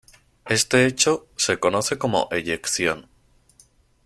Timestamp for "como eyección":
1.99-3.07